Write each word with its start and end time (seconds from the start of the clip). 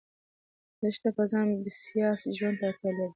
دښته 0.79 1.09
په 1.17 1.23
ځان 1.31 1.47
بسیا 1.63 2.09
ژوند 2.37 2.57
ته 2.59 2.63
اړتیا 2.69 2.91
لري. 2.97 3.09